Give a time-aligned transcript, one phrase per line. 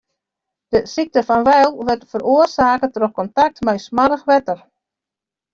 [0.73, 4.59] De sykte fan Weil wurdt feroarsake troch kontakt mei smoarch wetter.